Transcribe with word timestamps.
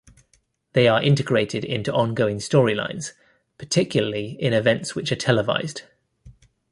They 0.73 0.87
are 0.87 0.99
integrated 1.03 1.63
into 1.63 1.93
ongoing 1.93 2.37
storylines, 2.37 3.11
particularly 3.59 4.29
in 4.41 4.51
events 4.51 4.95
which 4.95 5.11
are 5.11 5.15
televised. 5.15 5.83